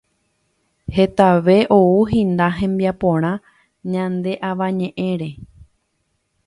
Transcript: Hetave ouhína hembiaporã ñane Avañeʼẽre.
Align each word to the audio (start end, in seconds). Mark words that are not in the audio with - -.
Hetave 0.95 1.57
ouhína 1.79 2.47
hembiaporã 2.59 3.31
ñane 3.91 4.33
Avañeʼẽre. 4.49 5.29